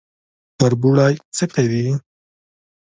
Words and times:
کربوړی 0.59 1.13
څه 1.35 1.45
کوي؟ 1.53 1.85